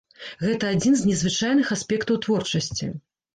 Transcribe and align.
Гэта 0.45 0.69
адзін 0.75 0.95
з 1.01 1.05
незвычайных 1.09 1.67
аспектаў 1.77 2.19
творчасці. 2.29 2.91